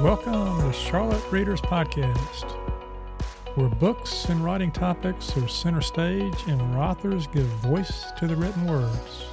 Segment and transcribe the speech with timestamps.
[0.00, 2.50] Welcome to Charlotte Readers Podcast,
[3.54, 8.36] where books and writing topics are center stage and where authors give voice to the
[8.36, 9.24] written words.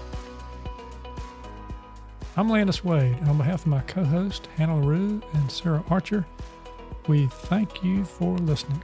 [2.38, 6.26] I'm Landis Wade, and on behalf of my co host, Hannah LaRue and Sarah Archer,
[7.08, 8.82] we thank you for listening.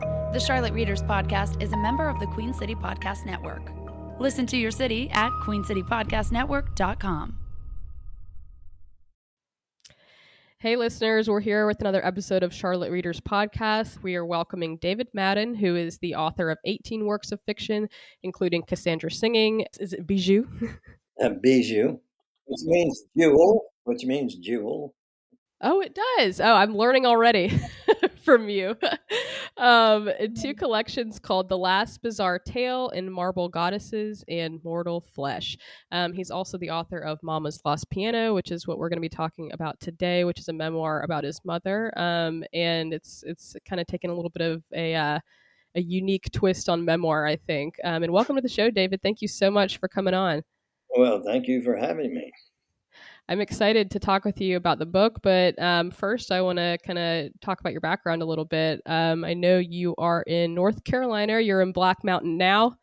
[0.00, 3.70] The Charlotte Readers Podcast is a member of the Queen City Podcast Network.
[4.18, 7.36] Listen to your city at queencitypodcastnetwork.com.
[10.60, 14.02] Hey, listeners, we're here with another episode of Charlotte Readers Podcast.
[14.02, 17.88] We are welcoming David Madden, who is the author of 18 works of fiction,
[18.24, 19.64] including Cassandra Singing.
[19.78, 20.48] Is it Bijou?
[21.22, 22.00] Uh, bijou,
[22.46, 24.96] which means jewel, which means jewel.
[25.60, 26.40] Oh, it does.
[26.40, 27.56] Oh, I'm learning already
[28.24, 28.76] from you.
[29.56, 35.56] um, two collections called The Last Bizarre Tale and Marble Goddesses and Mortal Flesh.
[35.92, 39.00] Um, he's also the author of Momma's Lost Piano, which is what we're going to
[39.00, 41.92] be talking about today, which is a memoir about his mother.
[41.96, 45.18] Um, and it's it's kind of taken a little bit of a uh,
[45.74, 47.76] a unique twist on memoir, I think.
[47.84, 49.00] Um, and welcome to the show, David.
[49.02, 50.42] Thank you so much for coming on.
[50.96, 52.32] Well, thank you for having me.
[53.30, 56.78] I'm excited to talk with you about the book, but um, first, I want to
[56.86, 58.80] kind of talk about your background a little bit.
[58.86, 61.38] Um, I know you are in North Carolina.
[61.38, 62.76] You're in Black Mountain now.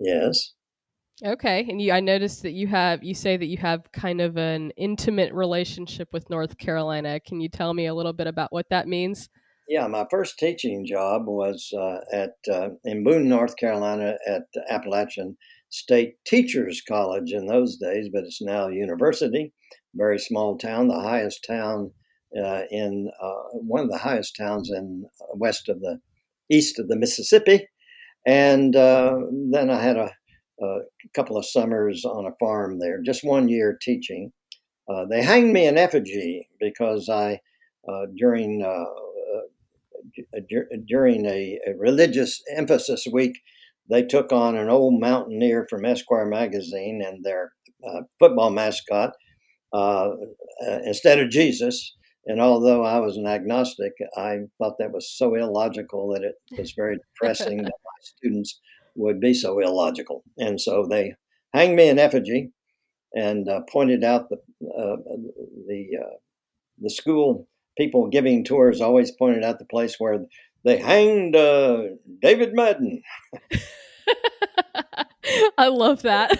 [0.00, 0.54] Yes.
[1.22, 4.38] Okay, and you, I noticed that you have you say that you have kind of
[4.38, 7.20] an intimate relationship with North Carolina.
[7.20, 9.28] Can you tell me a little bit about what that means?
[9.68, 15.36] Yeah, my first teaching job was uh, at uh, in Boone, North Carolina, at Appalachian
[15.70, 19.52] State Teachers College in those days, but it's now a university.
[19.94, 21.92] Very small town, the highest town
[22.36, 25.98] uh, in uh, one of the highest towns in uh, west of the
[26.50, 27.66] east of the Mississippi.
[28.26, 29.16] And uh,
[29.50, 30.10] then I had a,
[30.62, 30.78] a,
[31.14, 34.32] couple of summers on a farm there, just one year teaching.
[34.88, 37.40] Uh, they hanged me in effigy because I,
[37.88, 38.64] uh, during
[40.86, 43.38] during a, a religious emphasis week,
[43.90, 47.52] they took on an old mountaineer from Esquire magazine and their
[47.86, 49.12] uh, football mascot
[49.72, 50.10] uh,
[50.66, 51.94] uh, instead of Jesus.
[52.26, 56.72] And although I was an agnostic, I thought that was so illogical that it was
[56.72, 58.60] very depressing that my students
[58.96, 60.22] would be so illogical.
[60.36, 61.14] And so they
[61.54, 62.50] hanged me in effigy
[63.14, 64.96] and uh, pointed out the uh,
[65.66, 66.16] the uh,
[66.78, 67.48] the school
[67.78, 70.26] people giving tours always pointed out the place where
[70.64, 71.34] they hanged
[72.20, 73.02] David Madden.
[75.58, 76.38] I love that.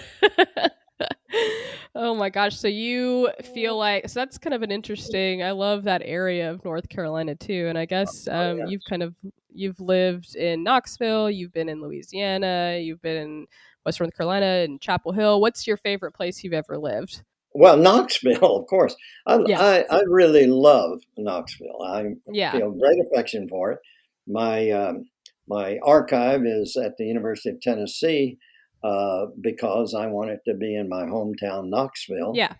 [1.95, 2.57] oh my gosh.
[2.57, 6.63] So you feel like so that's kind of an interesting I love that area of
[6.65, 7.67] North Carolina too.
[7.67, 8.69] And I guess oh, um, oh, yes.
[8.69, 9.15] you've kind of
[9.53, 13.47] you've lived in Knoxville, you've been in Louisiana, you've been in
[13.85, 15.41] West North Carolina and Chapel Hill.
[15.41, 17.23] What's your favorite place you've ever lived?
[17.53, 18.95] Well, Knoxville, of course.
[19.25, 19.59] I, yeah.
[19.59, 21.81] I, I really love Knoxville.
[21.83, 22.51] I yeah.
[22.51, 23.79] feel great affection for it.
[24.29, 25.09] My um,
[25.47, 28.37] my archive is at the University of Tennessee
[28.83, 32.33] uh, because I want it to be in my hometown, Knoxville.
[32.35, 32.53] Yeah.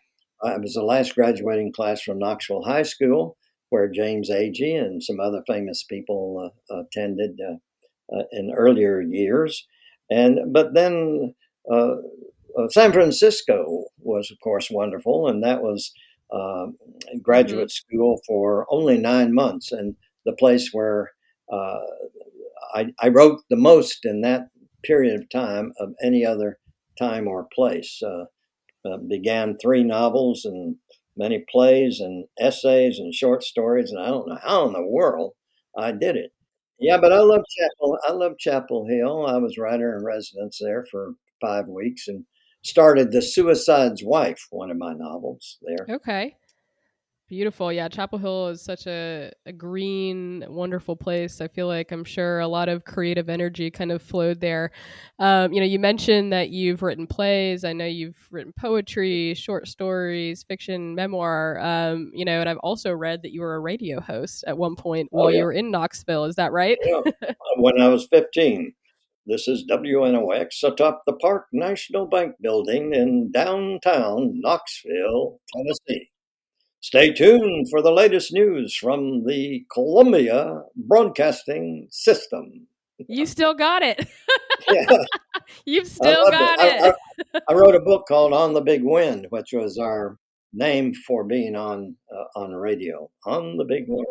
[0.43, 3.37] I was the last graduating class from Knoxville High School,
[3.69, 9.67] where James Agee and some other famous people uh, attended uh, uh in earlier years.
[10.09, 11.35] And but then
[11.71, 11.95] uh,
[12.57, 15.91] uh, San Francisco was, of course, wonderful, and that was
[16.33, 16.77] um,
[17.21, 17.95] graduate mm-hmm.
[17.95, 21.11] school for only nine months, and the place where
[21.51, 24.47] I, I wrote the most in that
[24.83, 26.59] period of time of any other
[26.97, 28.01] time or place.
[28.03, 28.25] Uh,
[28.85, 30.77] uh, began three novels and
[31.17, 35.33] many plays and essays and short stories, and I don't know how in the world
[35.77, 36.31] I did it.
[36.79, 37.97] Yeah, but I love Chapel.
[38.07, 39.25] I love Chapel Hill.
[39.27, 42.23] I was writer in residence there for five weeks and
[42.63, 45.95] started The Suicide's Wife, one of my novels there.
[45.95, 46.37] Okay.
[47.29, 47.71] Beautiful.
[47.71, 51.41] Yeah, Chapel Hill is such a, a green, wonderful place.
[51.41, 54.71] I feel like I'm sure a lot of creative energy kind of flowed there.
[55.19, 57.63] Um, you know, you mentioned that you've written plays.
[57.63, 61.59] I know you've written poetry, short stories, fiction, memoir.
[61.59, 64.75] Um, you know, and I've also read that you were a radio host at one
[64.75, 65.37] point oh, while yeah.
[65.37, 66.25] you were in Knoxville.
[66.25, 66.79] Is that right?
[66.83, 67.01] yeah.
[67.57, 68.73] When I was 15.
[69.27, 76.09] This is WNOX atop the Park National Bank building in downtown Knoxville, Tennessee.
[76.81, 82.67] Stay tuned for the latest news from the Columbia Broadcasting System.
[83.07, 84.07] You still got it.
[84.71, 84.85] yeah.
[85.65, 86.85] You've still got it.
[86.85, 86.95] it.
[87.35, 90.17] I, I, I, wrote a book called On the Big Wind, which was our
[90.53, 93.09] name for being on uh, on radio.
[93.25, 94.07] On the Big Wind.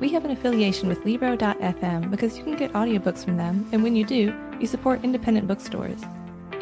[0.00, 3.94] We have an affiliation with Libro.fm because you can get audiobooks from them, and when
[3.94, 6.02] you do, you support independent bookstores.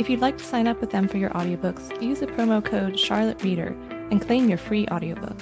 [0.00, 2.99] If you'd like to sign up with them for your audiobooks, use the promo code
[2.99, 3.76] Charlotte Reader
[4.11, 5.38] and claim your free audiobook.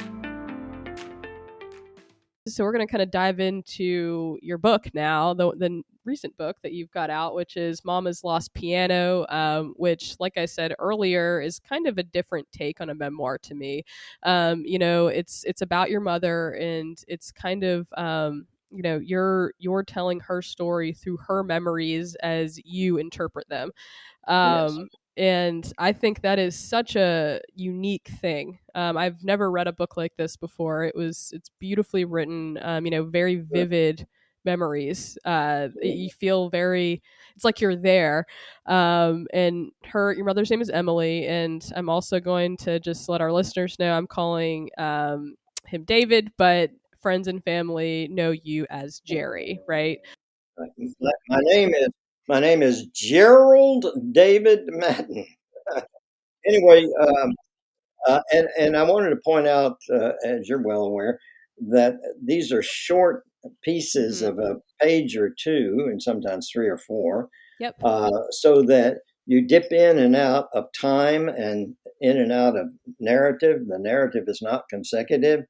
[2.48, 6.56] So we're going to kind of dive into your book now, the, the recent book
[6.64, 11.40] that you've got out, which is Momma's Lost Piano, um, which, like I said earlier,
[11.40, 13.84] is kind of a different take on a memoir to me.
[14.24, 18.98] Um, you know, it's it's about your mother, and it's kind of um, you know
[18.98, 23.70] you're you're telling her story through her memories as you interpret them.
[24.26, 24.72] Yes.
[24.72, 28.60] Um, and I think that is such a unique thing.
[28.76, 30.84] Um, I've never read a book like this before.
[30.84, 32.58] It was it's beautifully written.
[32.62, 34.06] Um, you know, very vivid
[34.44, 35.18] memories.
[35.24, 37.02] Uh, you feel very.
[37.34, 38.26] It's like you're there.
[38.66, 43.20] Um, and her, your mother's name is Emily, and I'm also going to just let
[43.20, 45.34] our listeners know I'm calling um,
[45.66, 46.70] him David, but
[47.00, 49.98] friends and family know you as Jerry, right?
[50.58, 50.66] My
[51.28, 51.88] my name is
[52.28, 55.26] my name is Gerald David Madden.
[56.46, 57.32] anyway, um,
[58.06, 61.18] uh, and and I wanted to point out, uh, as you're well aware,
[61.70, 63.24] that these are short
[63.62, 64.28] pieces Mhm.
[64.28, 67.28] of a page or two, and sometimes three or four,
[67.60, 67.76] Yep.
[67.84, 72.68] uh, so that you dip in and out of time and in and out of
[73.00, 73.60] narrative.
[73.68, 75.44] The narrative is not consecutive,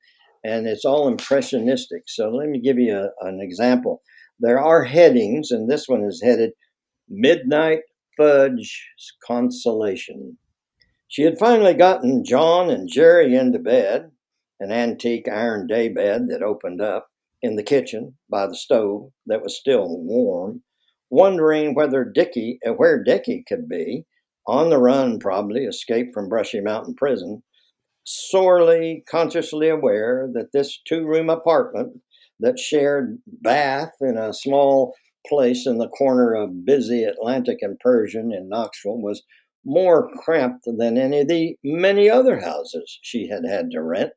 [0.45, 2.03] and it's all impressionistic.
[2.07, 4.03] So let me give you a, an example.
[4.41, 6.53] There are headings, and this one is headed
[7.09, 7.81] Midnight
[8.17, 8.87] Fudge
[9.27, 10.39] Consolation.
[11.09, 14.11] She had finally gotten John and Jerry into bed,
[14.61, 17.09] an antique iron day bed that opened up
[17.43, 20.63] in the kitchen by the stove that was still warm,
[21.11, 24.05] wondering whether Dickie, where Dickie could be,
[24.47, 27.43] on the run probably, escaped from Brushy Mountain Prison,
[28.09, 32.01] sorely consciously aware that this two room apartment
[32.41, 34.95] that shared bath in a small
[35.27, 39.23] place in the corner of busy Atlantic and Persian in Knoxville was
[39.65, 44.13] more cramped than any of the many other houses she had had to rent.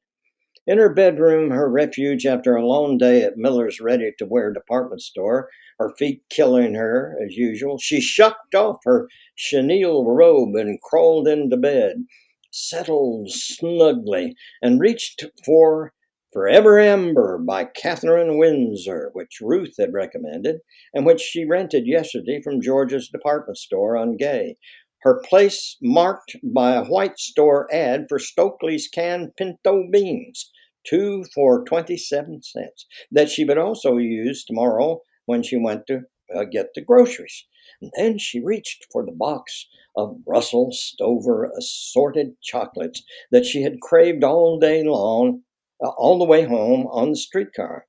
[0.68, 5.02] In her bedroom, her refuge after a long day at Miller's ready to wear department
[5.02, 5.50] store,
[5.80, 11.58] her feet killing her as usual, she shucked off her chenille robe and crawled into
[11.58, 12.06] bed,
[12.52, 15.94] settled snugly, and reached for
[16.34, 20.62] Forever Amber by Catherine Winsor, which Ruth had recommended
[20.94, 24.56] and which she rented yesterday from George's department store on Gay.
[25.02, 30.52] Her place marked by a white store ad for Stokely's canned pinto beans,
[30.86, 36.04] two for 27 cents, that she would also use tomorrow when she went to
[36.34, 37.46] uh, get the groceries.
[37.82, 43.82] And then she reached for the box of Russell Stover assorted chocolates that she had
[43.82, 45.42] craved all day long,
[45.84, 47.88] uh, all the way home on the streetcar.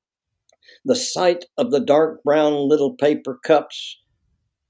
[0.85, 4.01] The sight of the dark brown little paper cups,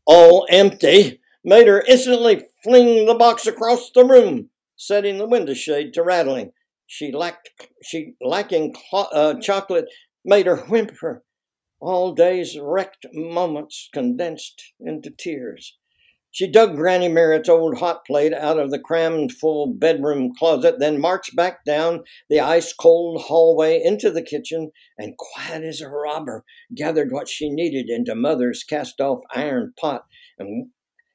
[0.06, 5.94] all empty, made her instantly fling the box across the room, setting the window shade
[5.94, 6.52] to rattling.
[6.86, 7.50] She lacked,
[7.82, 9.86] she lacking clo- uh, chocolate
[10.24, 11.24] made her whimper.
[11.82, 15.76] All day's wrecked moments condensed into tears.
[16.30, 21.00] She dug Granny Merritt's old hot plate out of the crammed full bedroom closet, then
[21.00, 26.44] marched back down the ice cold hallway into the kitchen and, quiet as a robber,
[26.72, 30.04] gathered what she needed into Mother's cast off iron pot.
[30.38, 30.68] And,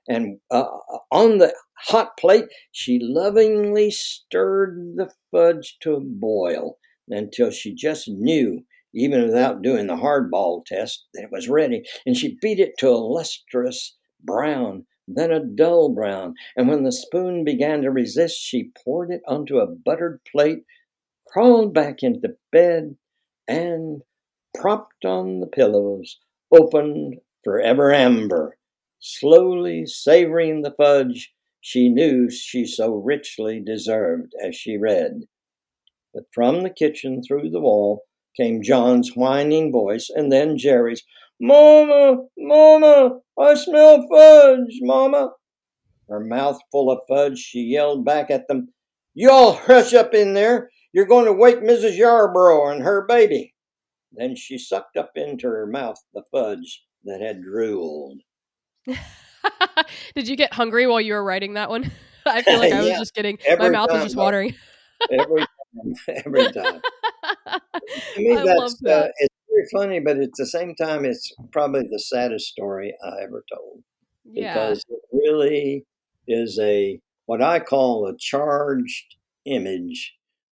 [0.09, 0.67] and uh,
[1.11, 8.65] on the hot plate, she lovingly stirred the fudge to boil until she just knew,
[8.93, 11.83] even without doing the hardball test, it was ready.
[12.05, 16.91] And she beat it to a lustrous brown then a dull brown, and when the
[16.91, 20.65] spoon began to resist, she poured it onto a buttered plate,
[21.25, 22.97] crawled back into bed,
[23.47, 24.01] and,
[24.53, 26.19] propped on the pillows,
[26.51, 28.57] opened Forever Amber,
[28.99, 35.23] slowly savoring the fudge she knew she so richly deserved as she read.
[36.13, 38.03] But from the kitchen through the wall
[38.39, 41.03] came John's whining voice, and then Jerry's,
[41.39, 45.31] Mama, Mama, I smell fudge, Mama.
[46.09, 48.69] Her mouth full of fudge, she yelled back at them,
[49.13, 50.69] You all hush up in there.
[50.93, 51.97] You're going to wake Mrs.
[51.97, 53.53] Yarborough and her baby.
[54.13, 58.21] Then she sucked up into her mouth the fudge that had drooled.
[60.15, 61.91] Did you get hungry while you were writing that one?
[62.25, 64.55] I feel like I was Yeah, just getting my mouth was just watering.
[65.11, 65.93] Every time,
[66.25, 66.81] every time.
[67.53, 69.05] To me, that's love that.
[69.05, 73.23] Uh, it's very funny, but at the same time, it's probably the saddest story I
[73.23, 73.83] ever told.
[74.25, 74.53] yeah.
[74.53, 75.85] because it really
[76.27, 80.15] is a what I call a charged image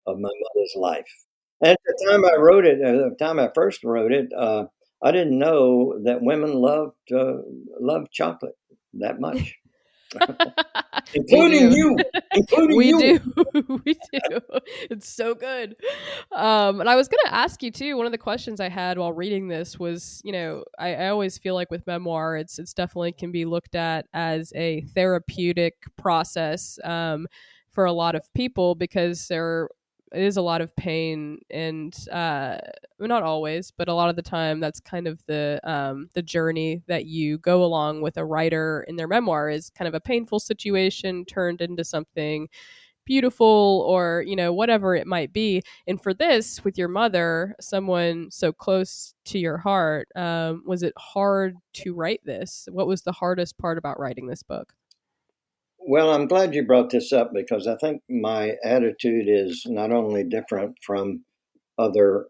[0.07, 1.25] of my mother's life.
[1.61, 4.66] And at the time I wrote it, at the time I first wrote it, uh,
[5.02, 7.38] I didn't know that women loved uh,
[7.80, 8.57] loved chocolate
[8.95, 9.54] that much.
[11.14, 11.96] including you,
[12.34, 13.18] including we you.
[13.18, 13.80] do.
[13.84, 14.40] We do.
[14.90, 15.76] It's so good.
[16.32, 19.12] Um and i was gonna ask you too one of the questions i had while
[19.12, 23.12] reading this was you know I, I always feel like with memoir it's it's definitely
[23.12, 27.26] can be looked at as a therapeutic process um
[27.70, 29.68] for a lot of people because there
[30.12, 32.58] is a lot of pain and uh
[32.98, 36.82] not always but a lot of the time that's kind of the um the journey
[36.88, 40.40] that you go along with a writer in their memoir is kind of a painful
[40.40, 42.48] situation turned into something
[43.06, 45.62] beautiful or you know whatever it might be.
[45.86, 50.92] And for this with your mother someone so close to your heart um, was it
[50.98, 52.68] hard to write this?
[52.70, 54.74] What was the hardest part about writing this book
[55.90, 60.23] Well, I'm glad you brought this up because I think my attitude is not only
[60.23, 61.25] different from
[61.78, 62.26] other,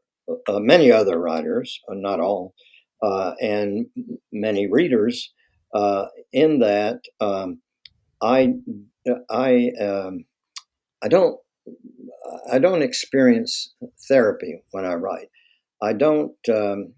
[0.48, 2.54] uh, many other writers, uh, not all,
[3.02, 3.86] uh, and
[4.30, 5.32] many readers,
[5.74, 7.60] uh, in that um,
[8.22, 8.54] I,
[9.28, 10.26] I, um,
[11.02, 11.40] I don't,
[12.52, 13.74] I don't experience
[14.06, 15.30] therapy when I write.
[15.82, 16.36] I don't.
[16.48, 16.92] Um,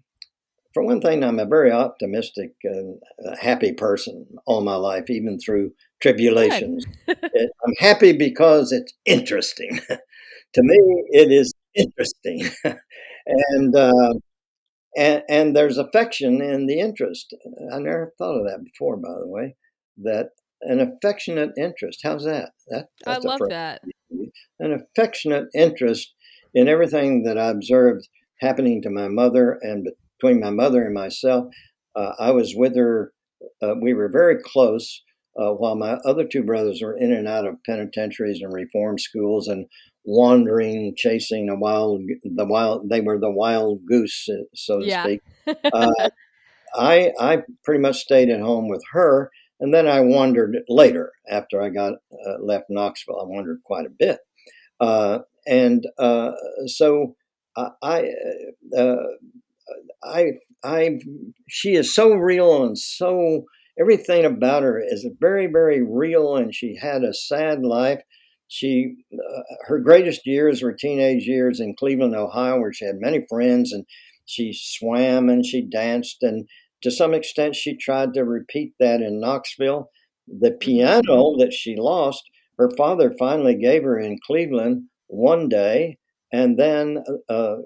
[0.75, 5.39] for one thing, I'm a very optimistic and uh, happy person all my life, even
[5.39, 6.85] through tribulations.
[7.07, 9.79] It- I'm happy because it's interesting.
[9.89, 10.77] to me,
[11.11, 12.49] it is interesting,
[13.25, 14.13] and uh,
[14.97, 17.33] and and there's affection in the interest.
[17.73, 19.55] I never thought of that before, by the way.
[19.97, 20.29] That
[20.61, 22.01] an affectionate interest.
[22.03, 22.51] How's that?
[22.67, 23.81] That i that's love phrase that
[24.59, 26.13] an affectionate interest
[26.53, 28.07] in everything that I observed
[28.39, 29.87] happening to my mother and
[30.19, 31.45] between my mother and myself.
[31.95, 33.11] Uh, I was with her,
[33.61, 35.01] uh, we were very close
[35.37, 39.47] uh, while my other two brothers were in and out of penitentiaries and reform schools
[39.47, 39.65] and
[40.05, 45.03] wandering, chasing a wild, the wild, they were the wild goose, uh, so to Yeah.
[45.03, 45.21] speak.
[45.73, 45.91] Uh,
[46.75, 49.31] I, I pretty much stayed at home with her.
[49.59, 53.19] And then I wandered later after I got uh, left Knoxville.
[53.21, 54.19] I wandered quite a bit.
[54.79, 56.31] Uh, and uh,
[56.65, 57.15] so
[57.55, 58.09] I, I,
[58.75, 58.95] uh,
[60.03, 60.31] I,
[60.63, 60.99] I,
[61.47, 63.45] she is so real and so
[63.79, 66.35] everything about her is very, very real.
[66.35, 68.01] And she had a sad life.
[68.47, 73.25] She, uh, her greatest years were teenage years in Cleveland, Ohio, where she had many
[73.29, 73.85] friends and
[74.25, 76.47] she swam and she danced and
[76.81, 79.89] to some extent she tried to repeat that in Knoxville.
[80.27, 82.23] The piano that she lost,
[82.57, 85.97] her father finally gave her in Cleveland one day,
[86.31, 87.57] and then uh,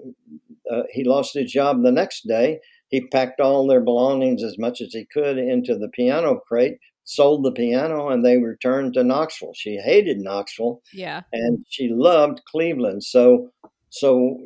[0.70, 2.60] uh, he lost his job the next day.
[2.88, 7.44] He packed all their belongings as much as he could into the piano crate, sold
[7.44, 9.54] the piano, and they returned to Knoxville.
[9.54, 13.02] She hated Knoxville yeah and she loved Cleveland.
[13.02, 13.50] So,
[13.90, 14.38] so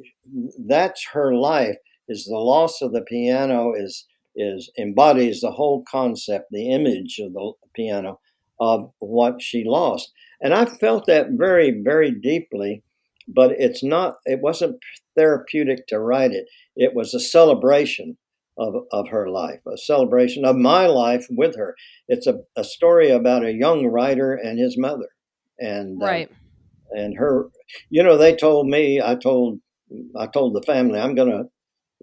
[0.58, 1.76] that's her life.
[2.08, 7.32] Is the loss of the piano is is embodies the whole concept, the image of
[7.34, 8.20] the piano
[8.58, 12.82] of what she lost, and I felt that very very deeply.
[13.28, 14.16] But it's not.
[14.24, 14.80] It wasn't
[15.16, 16.46] therapeutic to write it.
[16.74, 18.16] It was a celebration
[18.60, 21.74] of, of her life, a celebration of my life with her.
[22.08, 25.08] It's a, a story about a young writer and his mother,
[25.58, 26.06] and uh,
[26.92, 27.48] and her
[27.88, 29.60] you know they told me i told
[30.18, 31.44] i told the family i'm going to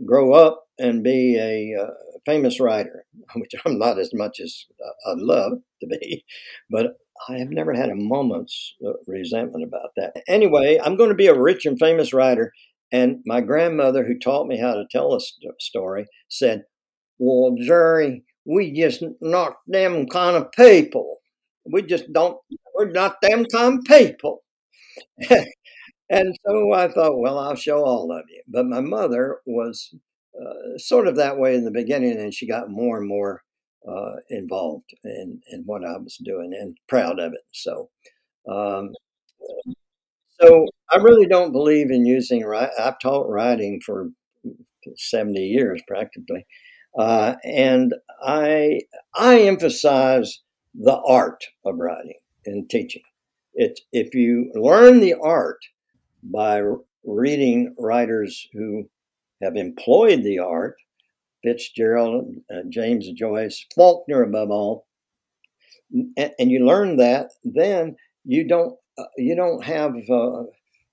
[0.05, 1.89] grow up and be a uh,
[2.25, 6.23] famous writer which i'm not as much as uh, i'd love to be
[6.69, 6.97] but
[7.29, 10.13] i have never had a moment's uh, resentment about that.
[10.27, 12.53] Anyway i'm going to be a rich and famous writer
[12.91, 16.63] and my grandmother who taught me how to tell a st- story said
[17.19, 21.17] well jerry we just not them kind of people
[21.71, 22.37] we just don't
[22.75, 24.43] we're not them kind of people
[26.09, 28.41] and so I thought, well, I'll show all of you.
[28.47, 29.93] But my mother was
[30.39, 33.43] uh, sort of that way in the beginning, and she got more and more
[33.87, 37.41] uh, involved in, in what I was doing and proud of it.
[37.51, 37.89] So,
[38.49, 38.91] um,
[40.39, 42.45] so I really don't believe in using.
[42.45, 44.09] I've taught writing for
[44.95, 46.45] seventy years practically,
[46.97, 48.81] uh, and I
[49.15, 50.41] I emphasize
[50.75, 53.03] the art of writing and teaching.
[53.53, 55.59] It if you learn the art
[56.23, 56.61] by
[57.03, 58.89] reading writers who
[59.41, 60.75] have employed the art,
[61.43, 64.87] Fitzgerald, uh, James Joyce, Faulkner above all,
[65.91, 68.77] and, and you learn that, then you don't
[69.17, 70.43] you don't have uh,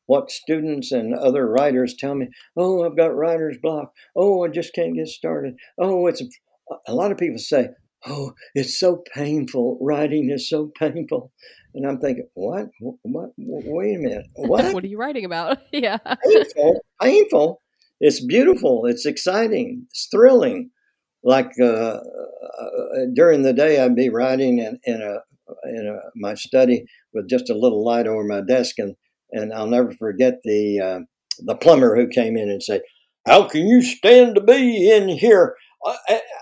[0.06, 2.28] what students and other writers tell me.
[2.56, 3.92] Oh, I've got writer's block.
[4.16, 5.54] Oh, I just can't get started.
[5.78, 6.22] Oh, it's
[6.86, 7.68] a lot of people say.
[8.06, 9.78] Oh, it's so painful.
[9.80, 11.32] Writing is so painful,
[11.74, 12.66] and I'm thinking, what?
[12.80, 13.30] What?
[13.38, 14.26] Wait a minute.
[14.34, 14.74] What?
[14.74, 17.60] what are you writing about yeah painful, painful.
[18.00, 18.84] It's beautiful.
[18.86, 19.86] It's exciting.
[19.88, 20.70] It's thrilling.
[21.22, 22.00] Like uh, uh,
[23.14, 25.20] during the day, I'd be writing in, in a
[25.64, 28.94] in a, my study with just a little light over my desk, and
[29.32, 31.00] and I'll never forget the uh,
[31.40, 32.82] the plumber who came in and said,
[33.26, 35.56] "How can you stand to be in here?
[35.84, 35.96] Uh,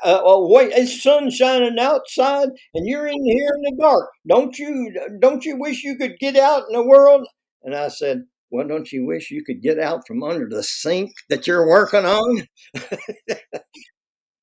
[0.04, 4.10] uh, uh, wait, it's sun shining outside, and you're in here in the dark.
[4.28, 7.26] Don't you don't you wish you could get out in the world?"
[7.62, 11.12] And I said, "Well, don't you wish you could get out from under the sink
[11.30, 12.46] that you're working on?"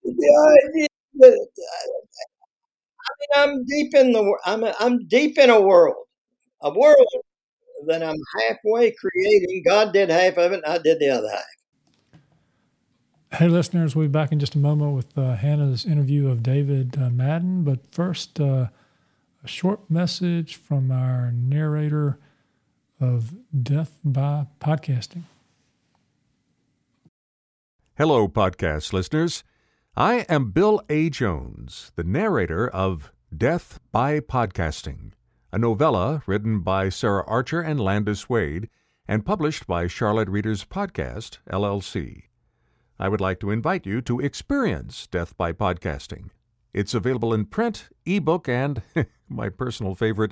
[0.03, 0.87] yeah,
[3.09, 6.05] I mean, I'm deep in the I'm I'm deep in a world,
[6.61, 7.07] a world
[7.87, 9.63] that I'm halfway creating.
[9.65, 11.43] God did half of it, and I did the other half.
[13.39, 16.97] Hey, listeners, we'll be back in just a moment with uh, Hannah's interview of David
[16.99, 17.63] uh, Madden.
[17.63, 18.67] But first, uh,
[19.43, 22.17] a short message from our narrator
[22.99, 25.23] of Death by Podcasting.
[27.97, 29.43] Hello, podcast listeners.
[29.99, 31.09] I am Bill A.
[31.09, 35.11] Jones, the narrator of Death by Podcasting,
[35.51, 38.69] a novella written by Sarah Archer and Landis Wade
[39.09, 42.29] and published by Charlotte Readers Podcast, LLC.
[42.97, 46.29] I would like to invite you to experience Death by Podcasting.
[46.73, 48.81] It's available in print, ebook, and
[49.27, 50.31] my personal favorite,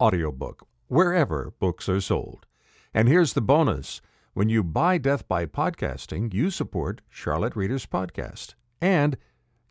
[0.00, 2.46] audiobook, wherever books are sold.
[2.92, 4.00] And here's the bonus
[4.32, 9.16] when you buy Death by Podcasting, you support Charlotte Readers Podcast and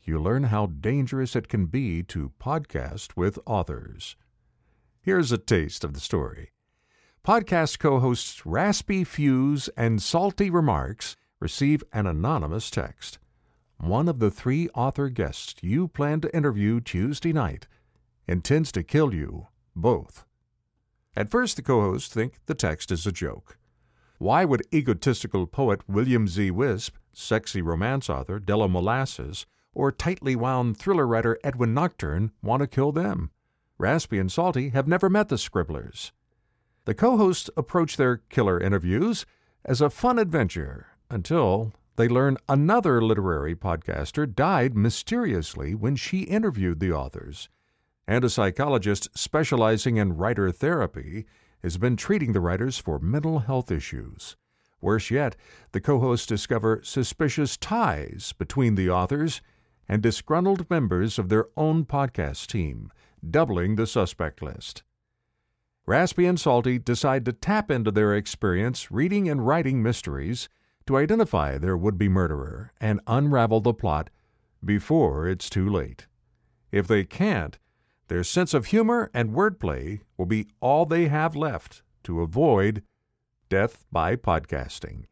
[0.01, 4.15] you learn how dangerous it can be to podcast with authors.
[5.01, 6.51] Here's a taste of the story.
[7.25, 13.17] Podcast co hosts Raspy Fuse and Salty Remarks receive an anonymous text.
[13.77, 17.67] One of the three author guests you plan to interview Tuesday night
[18.27, 20.25] intends to kill you both.
[21.15, 23.57] At first, the co hosts think the text is a joke.
[24.19, 26.51] Why would egotistical poet William Z.
[26.51, 32.67] Wisp sexy romance author Della Molasses, or tightly wound thriller writer Edwin Nocturne want to
[32.67, 33.31] kill them.
[33.77, 36.11] Raspy and Salty have never met the Scribblers.
[36.85, 39.25] The co hosts approach their killer interviews
[39.65, 46.79] as a fun adventure until they learn another literary podcaster died mysteriously when she interviewed
[46.79, 47.49] the authors,
[48.07, 51.25] and a psychologist specializing in writer therapy
[51.61, 54.35] has been treating the writers for mental health issues.
[54.83, 55.37] Worse yet,
[55.71, 59.41] the co hosts discover suspicious ties between the authors
[59.87, 62.91] and disgruntled members of their own podcast team,
[63.27, 64.83] doubling the suspect list.
[65.85, 70.49] Raspy and Salty decide to tap into their experience reading and writing mysteries
[70.85, 74.09] to identify their would be murderer and unravel the plot
[74.65, 76.07] before it's too late.
[76.73, 77.57] If they can't,
[78.09, 82.83] their sense of humor and wordplay will be all they have left to avoid
[83.53, 85.03] Death by Podcasting.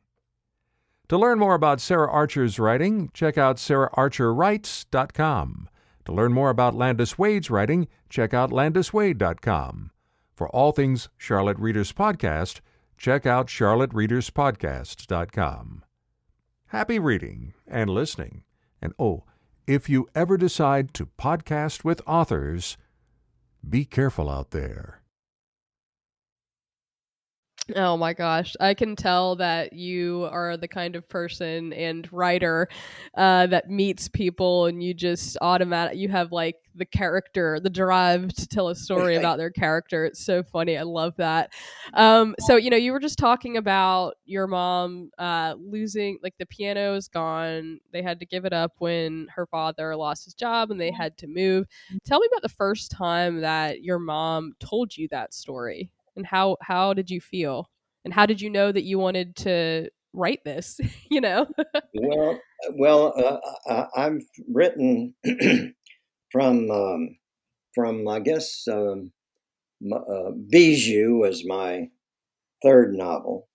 [1.09, 5.69] To learn more about Sarah Archer's writing, check out saraharcherwrites.com.
[6.05, 9.91] To learn more about Landis Wade's writing, check out landiswade.com.
[10.33, 12.61] For all things Charlotte Readers Podcast,
[12.97, 15.83] check out charlottereaderspodcast.com.
[16.65, 18.43] Happy reading and listening.
[18.81, 19.23] And oh,
[19.67, 22.75] if you ever decide to podcast with authors,
[23.69, 25.00] be careful out there.
[27.75, 28.55] Oh my gosh.
[28.59, 32.67] I can tell that you are the kind of person and writer
[33.15, 38.33] uh, that meets people and you just automatic you have like the character, the drive
[38.33, 40.05] to tell a story about their character.
[40.05, 40.77] It's so funny.
[40.77, 41.53] I love that.
[41.93, 46.45] Um, so, you know, you were just talking about your mom uh, losing, like the
[46.47, 47.79] piano is gone.
[47.93, 51.17] They had to give it up when her father lost his job and they had
[51.19, 51.67] to move.
[52.05, 55.91] Tell me about the first time that your mom told you that story
[56.21, 57.69] and how how did you feel?
[58.05, 60.79] And how did you know that you wanted to write this
[61.09, 61.47] you know?
[61.93, 62.39] Well
[62.75, 64.21] well uh, i've
[64.53, 65.15] written
[66.31, 67.17] from um,
[67.73, 69.11] from i guess um,
[69.91, 71.87] uh, bijou was my
[72.63, 73.47] third novel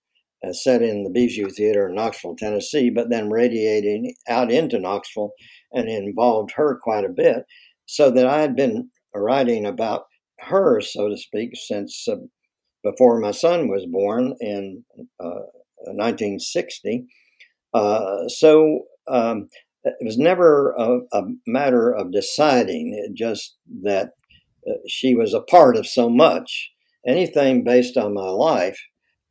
[0.45, 5.31] uh, set in the bijou theater in knoxville tennessee but then radiating out into knoxville
[5.71, 7.45] and involved her quite a bit
[7.85, 10.03] so that i had been writing about
[10.39, 12.15] her so to speak since uh,
[12.89, 14.83] before my son was born in
[15.19, 15.45] uh,
[15.85, 17.05] 1960.
[17.73, 19.47] Uh, so um,
[19.83, 24.11] it was never a, a, matter of deciding, it just that
[24.67, 26.71] uh, she was a part of so much.
[27.05, 28.79] Anything based on my life,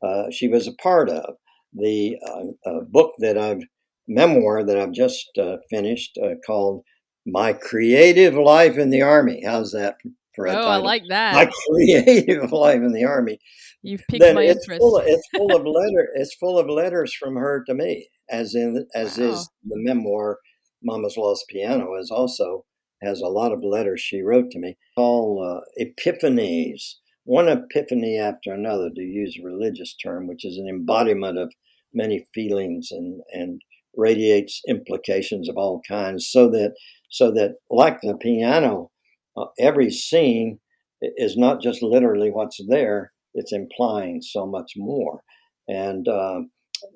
[0.03, 1.35] uh, she was a part of.
[1.75, 2.17] The
[2.65, 3.63] uh, book that I've,
[4.09, 5.39] memoir that I've just
[5.69, 6.85] finished called
[7.27, 9.43] My Creative Life in the Army.
[9.45, 9.97] How's that
[10.37, 10.71] for a oh, title.
[10.71, 11.35] I like that.
[11.35, 13.39] My creative life in the army.
[13.83, 14.81] You've piqued then my it's interest.
[14.81, 16.09] Full of, it's full of letter.
[16.15, 19.25] It's full of letters from her to me, as in as wow.
[19.25, 20.39] is the memoir.
[20.85, 22.65] Momma's Lost Piano is also
[23.03, 28.53] has a lot of letters she wrote to me called uh, Epiphanies, one epiphany after
[28.53, 31.53] another, to use a religious term, which is an embodiment of
[31.93, 33.63] many feelings and, and
[33.97, 36.75] radiates implications of all kinds, so that
[37.11, 38.91] so that like the piano,
[39.37, 40.61] uh, every scene
[41.01, 45.23] is not just literally what's there; it's implying so much more.
[45.69, 46.41] And uh,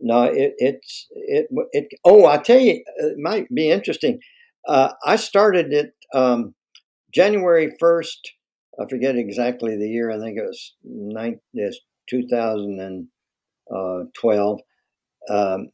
[0.00, 1.88] no, it, it's it it.
[2.04, 4.20] Oh, I tell you, it might be interesting.
[4.66, 6.54] Uh, I started it um,
[7.12, 8.32] January first.
[8.80, 10.10] I forget exactly the year.
[10.10, 11.76] I think it was nine, yes,
[12.08, 14.60] 2012.
[15.28, 15.68] Um,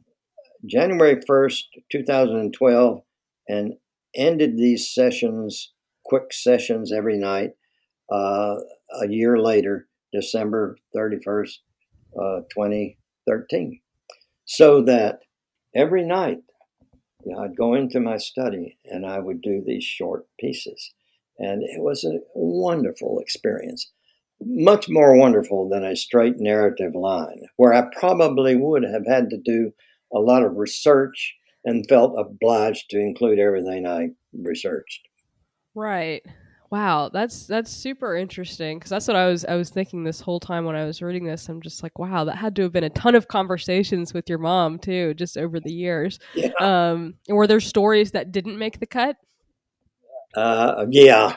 [0.65, 3.01] January 1st, 2012,
[3.47, 3.73] and
[4.15, 5.73] ended these sessions,
[6.07, 7.51] quick sessions every night,
[8.11, 8.55] uh,
[9.01, 11.57] a year later, December 31st,
[12.19, 13.81] uh, 2013.
[14.45, 15.19] So that
[15.75, 16.39] every night
[17.25, 20.93] you know, I'd go into my study and I would do these short pieces.
[21.39, 23.91] And it was a wonderful experience,
[24.41, 29.37] much more wonderful than a straight narrative line, where I probably would have had to
[29.37, 29.73] do
[30.13, 35.06] a lot of research and felt obliged to include everything I researched.
[35.77, 36.25] Right.
[36.71, 40.39] Wow, that's that's super interesting because that's what I was I was thinking this whole
[40.39, 41.47] time when I was reading this.
[41.47, 44.39] I'm just like, wow, that had to have been a ton of conversations with your
[44.39, 46.19] mom too, just over the years.
[46.33, 46.49] Yeah.
[46.59, 49.17] Um, were there stories that didn't make the cut?
[50.35, 51.35] Uh, yeah,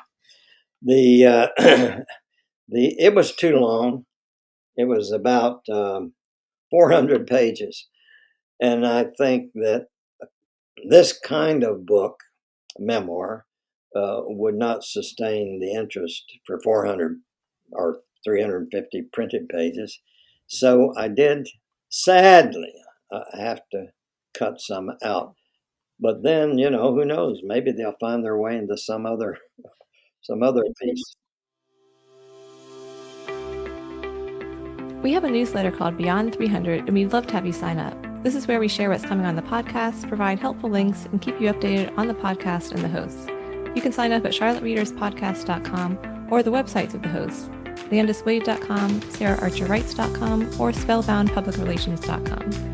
[0.81, 1.48] the uh,
[2.68, 4.07] the it was too long.
[4.74, 6.14] It was about um,
[6.70, 7.88] 400 pages,
[8.59, 9.88] and I think that
[10.88, 12.20] this kind of book,
[12.79, 13.44] memoir,
[13.94, 17.20] uh, would not sustain the interest for 400
[17.72, 20.00] or 350 printed pages.
[20.46, 21.48] So I did,
[21.88, 22.72] sadly,
[23.12, 23.87] I have to
[24.35, 25.35] cut some out.
[25.98, 27.40] But then, you know, who knows?
[27.44, 29.38] Maybe they'll find their way into some other,
[30.22, 31.16] some other piece.
[35.03, 37.96] We have a newsletter called Beyond 300, and we'd love to have you sign up.
[38.22, 41.40] This is where we share what's coming on the podcast, provide helpful links, and keep
[41.40, 43.30] you updated on the podcast and the hosts.
[43.74, 47.48] You can sign up at charlottereaderspodcast.com or the websites of the hosts,
[47.90, 52.70] landiswade.com, saraharcherwrites.com, or spellboundpublicrelations.com.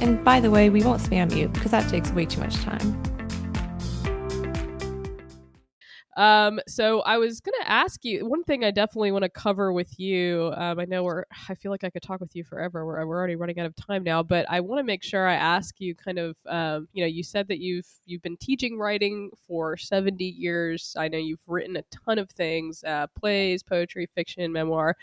[0.00, 3.07] And by the way, we won't spam you because that takes way too much time.
[6.18, 8.64] Um, so I was gonna ask you one thing.
[8.64, 10.52] I definitely want to cover with you.
[10.56, 11.24] Um, I know we're.
[11.48, 12.84] I feel like I could talk with you forever.
[12.84, 15.34] We're, we're already running out of time now, but I want to make sure I
[15.34, 15.94] ask you.
[15.94, 16.36] Kind of.
[16.48, 20.94] Um, you know, you said that you've you've been teaching writing for seventy years.
[20.98, 24.96] I know you've written a ton of things: uh, plays, poetry, fiction, memoir.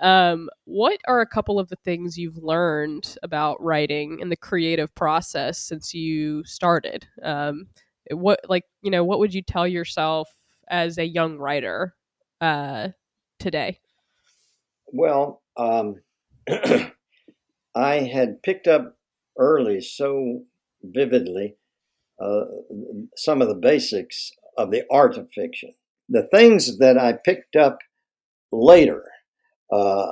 [0.00, 4.94] Um, what are a couple of the things you've learned about writing and the creative
[4.94, 7.06] process since you started?
[7.22, 7.68] Um,
[8.10, 10.28] what like you know what would you tell yourself
[10.70, 11.94] as a young writer
[12.40, 12.88] uh,
[13.38, 13.78] today?
[14.92, 15.96] Well, um,
[17.74, 18.96] I had picked up
[19.38, 20.42] early so
[20.82, 21.56] vividly
[22.20, 22.44] uh,
[23.16, 25.74] some of the basics of the art of fiction.
[26.08, 27.78] The things that I picked up
[28.50, 29.04] later,
[29.72, 30.10] uh,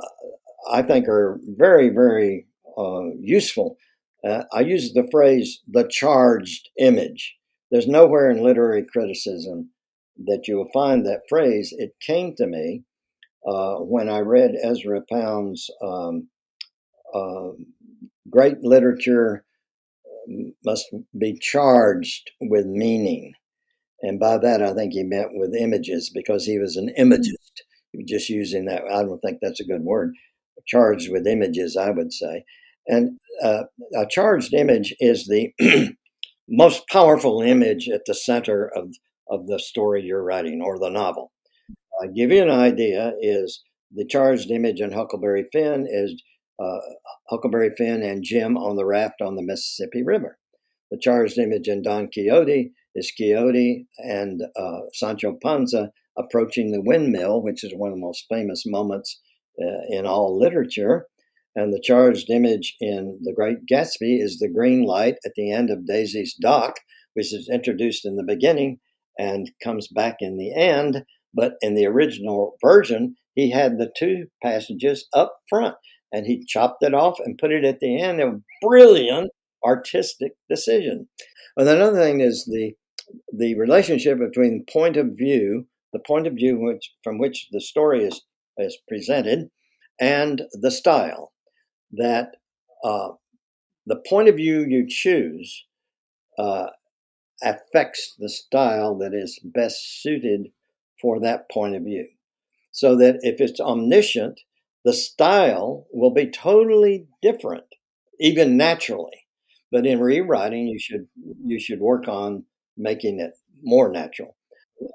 [0.71, 3.77] I think, are very, very uh, useful.
[4.23, 7.35] Uh, I use the phrase the charged image.
[7.71, 9.71] There's nowhere in literary criticism
[10.25, 11.73] that you will find that phrase.
[11.77, 12.83] It came to me
[13.47, 16.29] uh, when I read Ezra Pound's um,
[17.13, 17.49] uh,
[18.29, 19.45] great literature
[20.29, 20.85] um, must
[21.17, 23.33] be charged with meaning.
[24.01, 27.63] And by that, I think he meant with images because he was an imagist.
[27.91, 28.83] He was just using that.
[28.85, 30.13] I don't think that's a good word.
[30.67, 32.43] Charged with images, I would say.
[32.87, 33.63] And uh,
[33.95, 35.53] a charged image is the
[36.49, 38.93] most powerful image at the center of
[39.29, 41.31] of the story you're writing or the novel.
[42.01, 46.21] I give you an idea is the charged image in Huckleberry Finn is
[46.61, 46.79] uh,
[47.29, 50.37] Huckleberry Finn and Jim on the raft on the Mississippi River.
[50.91, 57.41] The charged image in Don Quixote is Quixote and uh, Sancho Panza approaching the windmill,
[57.41, 59.21] which is one of the most famous moments
[59.61, 61.07] uh, in all literature.
[61.55, 65.69] And the charged image in The Great Gatsby is the green light at the end
[65.69, 66.75] of Daisy's dock,
[67.13, 68.79] which is introduced in the beginning
[69.17, 71.03] and comes back in the end.
[71.33, 75.75] But in the original version, he had the two passages up front
[76.11, 78.21] and he chopped it off and put it at the end.
[78.21, 79.31] A brilliant
[79.63, 81.07] artistic decision.
[81.55, 82.73] And another thing is the
[83.33, 88.03] the relationship between point of view, the point of view which, from which the story
[88.03, 88.21] is,
[88.57, 89.49] is presented,
[89.99, 91.31] and the style.
[91.91, 92.31] That
[92.83, 93.11] uh,
[93.85, 95.65] the point of view you choose
[96.37, 96.67] uh,
[97.43, 100.51] affects the style that is best suited
[101.01, 102.07] for that point of view.
[102.71, 104.39] So that if it's omniscient,
[104.85, 107.65] the style will be totally different,
[108.19, 109.25] even naturally.
[109.71, 111.07] But in rewriting, you should
[111.45, 112.45] you should work on
[112.77, 114.37] making it more natural.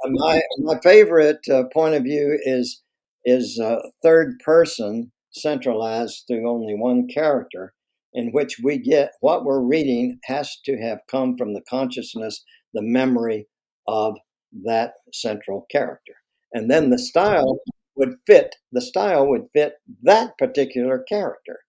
[0.07, 2.83] My my favorite uh, point of view is
[3.24, 7.74] is uh, third person centralized through only one character,
[8.14, 12.44] in which we get what we're reading has to have come from the consciousness,
[12.75, 13.46] the memory
[13.87, 14.16] of
[14.64, 16.14] that central character.
[16.53, 17.61] And then the style
[17.96, 21.61] would fit, the style would fit that particular character.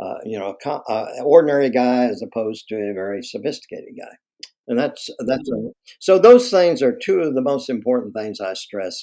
[0.00, 4.14] Uh, you know, an uh, ordinary guy as opposed to a very sophisticated guy.
[4.68, 8.54] And that's that's a, so those things are two of the most important things I
[8.54, 9.00] stress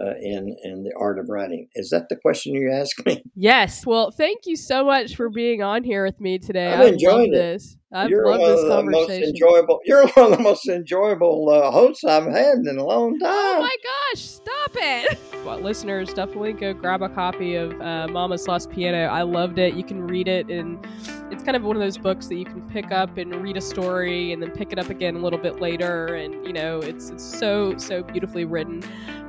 [0.00, 1.68] uh, in in the art of writing.
[1.74, 3.22] Is that the question you asked me?
[3.34, 3.86] Yes.
[3.86, 6.72] Well, thank you so much for being on here with me today.
[6.72, 7.76] I've enjoyed this.
[7.92, 9.20] I've you're loved one this of the conversation.
[9.20, 9.80] most enjoyable.
[9.84, 13.30] You're one of the most enjoyable uh, hosts I've had in a long time.
[13.32, 14.22] Oh my gosh!
[14.22, 15.18] Stop it.
[15.44, 19.04] well, listeners, definitely go grab a copy of uh, Momma's Lost Piano.
[19.04, 19.74] I loved it.
[19.74, 20.84] You can read it, and
[21.30, 23.60] it's kind of one of those books that you can pick up and read a
[23.60, 26.14] story, and then pick it up again a little bit later.
[26.14, 28.82] And you know, it's it's so so beautifully written.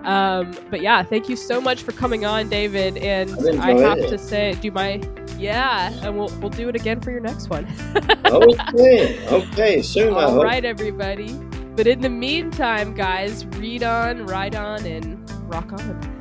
[0.03, 2.97] Um, but yeah, thank you so much for coming on, David.
[2.97, 4.09] And I have it.
[4.09, 5.01] to say, do my
[5.37, 7.65] yeah, and we'll we'll do it again for your next one.
[8.25, 10.13] okay, okay, soon.
[10.13, 11.33] All right, everybody.
[11.75, 16.18] But in the meantime, guys, read on, write on, and rock on.